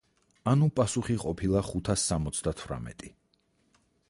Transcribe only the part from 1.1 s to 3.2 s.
ყოფილა ხუთას სამოცდათვრამეტი.